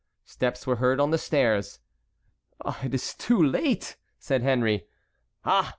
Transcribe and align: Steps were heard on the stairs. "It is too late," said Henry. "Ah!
Steps 0.25 0.65
were 0.65 0.77
heard 0.77 0.99
on 0.99 1.11
the 1.11 1.19
stairs. 1.19 1.77
"It 2.83 2.91
is 2.91 3.13
too 3.13 3.37
late," 3.39 3.97
said 4.17 4.41
Henry. 4.41 4.87
"Ah! 5.45 5.69